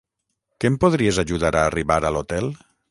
[0.63, 2.53] Que em podries ajudar a arribar a l'hotel?